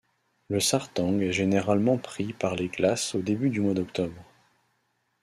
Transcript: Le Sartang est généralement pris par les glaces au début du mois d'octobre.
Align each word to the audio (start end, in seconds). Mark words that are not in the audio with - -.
Le 0.47 0.59
Sartang 0.59 1.19
est 1.19 1.31
généralement 1.31 1.99
pris 1.99 2.33
par 2.33 2.55
les 2.55 2.69
glaces 2.69 3.13
au 3.13 3.21
début 3.21 3.51
du 3.51 3.59
mois 3.61 3.75
d'octobre. 3.75 4.23